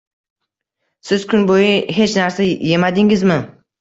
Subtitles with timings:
[1.09, 3.39] Siz kun bo'yi hech narsa yemadingizmi?